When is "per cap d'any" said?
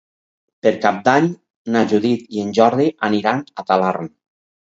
0.67-1.27